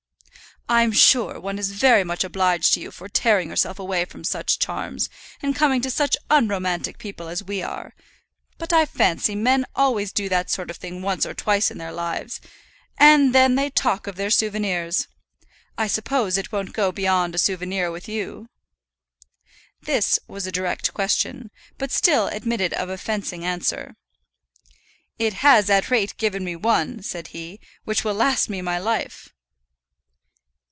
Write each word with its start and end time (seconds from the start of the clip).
"I'm 0.69 0.93
sure 0.93 1.37
one 1.37 1.59
is 1.59 1.71
very 1.71 2.05
much 2.05 2.23
obliged 2.23 2.73
to 2.75 2.79
you 2.79 2.91
for 2.91 3.09
tearing 3.09 3.49
yourself 3.49 3.77
away 3.77 4.05
from 4.05 4.23
such 4.23 4.57
charms, 4.57 5.09
and 5.41 5.53
coming 5.53 5.81
to 5.81 5.91
such 5.91 6.15
unromantic 6.29 6.97
people 6.97 7.27
as 7.27 7.43
we 7.43 7.61
are. 7.61 7.93
But 8.57 8.71
I 8.71 8.85
fancy 8.85 9.35
men 9.35 9.65
always 9.75 10.13
do 10.13 10.29
that 10.29 10.49
sort 10.49 10.69
of 10.69 10.77
thing 10.77 11.01
once 11.01 11.25
or 11.25 11.33
twice 11.33 11.71
in 11.71 11.77
their 11.77 11.91
lives, 11.91 12.39
and 12.97 13.35
then 13.35 13.55
they 13.55 13.69
talk 13.69 14.07
of 14.07 14.15
their 14.15 14.29
souvenirs. 14.29 15.09
I 15.77 15.87
suppose 15.87 16.37
it 16.37 16.53
won't 16.53 16.71
go 16.71 16.93
beyond 16.93 17.35
a 17.35 17.37
souvenir 17.37 17.91
with 17.91 18.07
you." 18.07 18.47
This 19.81 20.19
was 20.25 20.47
a 20.47 20.53
direct 20.53 20.93
question, 20.93 21.51
but 21.77 21.91
still 21.91 22.27
admitted 22.27 22.71
of 22.75 22.87
a 22.87 22.97
fencing 22.97 23.43
answer. 23.43 23.97
"It 25.19 25.33
has, 25.33 25.69
at 25.69 25.91
any 25.91 25.91
rate, 25.91 26.15
given 26.17 26.45
me 26.45 26.55
one," 26.55 27.03
said 27.03 27.27
he, 27.29 27.59
"which 27.83 28.05
will 28.05 28.13
last 28.15 28.49
me 28.49 28.61
my 28.61 28.77
life!" 28.79 29.33